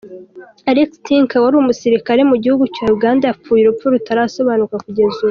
Alex 0.69 0.89
Tinka 1.05 1.35
wari 1.43 1.55
umusirikare 1.57 2.21
mu 2.29 2.35
gihugu 2.43 2.65
cya 2.75 2.85
Uganda, 2.95 3.23
yapfuye 3.25 3.61
urupfu 3.63 3.85
rutarasobanuka 3.93 4.75
kugeza 4.85 5.09
ubu. 5.17 5.19